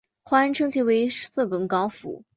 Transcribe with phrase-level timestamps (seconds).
[0.23, 2.23] 华人称其为色梗港府。